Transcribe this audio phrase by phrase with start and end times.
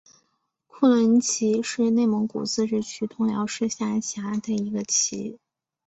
[0.65, 5.37] 库伦旗是内蒙古自治区通辽市下辖的一个旗。